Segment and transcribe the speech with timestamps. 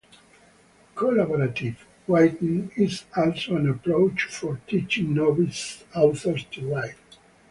[0.95, 1.75] Collaborative
[2.07, 6.95] writing is also an approach for teaching novice authors to write.